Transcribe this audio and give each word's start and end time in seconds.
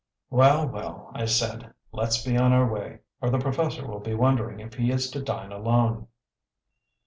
"Well, 0.31 0.67
well," 0.67 1.11
I 1.13 1.25
said, 1.25 1.75
"let's 1.91 2.23
be 2.25 2.35
on 2.35 2.53
our 2.53 2.67
way, 2.67 3.01
or 3.21 3.29
the 3.29 3.37
professor 3.37 3.85
will 3.85 3.99
be 3.99 4.15
wondering 4.15 4.59
if 4.59 4.73
he 4.73 4.89
is 4.89 5.11
to 5.11 5.21
dine 5.21 5.51
alone." 5.51 6.07